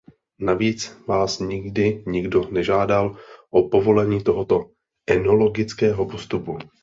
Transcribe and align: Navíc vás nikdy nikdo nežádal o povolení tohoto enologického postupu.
Navíc 0.39 0.97
vás 1.07 1.39
nikdy 1.39 2.03
nikdo 2.07 2.47
nežádal 2.51 3.15
o 3.51 3.69
povolení 3.69 4.23
tohoto 4.23 4.71
enologického 5.09 6.05
postupu. 6.05 6.57